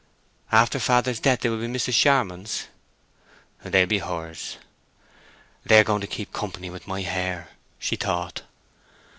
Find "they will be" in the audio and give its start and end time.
1.41-1.67